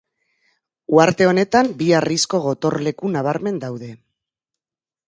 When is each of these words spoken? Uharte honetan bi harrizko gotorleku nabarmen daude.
Uharte 0.95 1.27
honetan 1.33 1.69
bi 1.83 1.91
harrizko 1.99 2.41
gotorleku 2.47 3.13
nabarmen 3.19 3.63
daude. 3.67 3.93